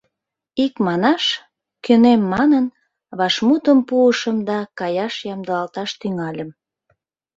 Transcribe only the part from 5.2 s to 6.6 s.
ямдылалташ тӱҥальым.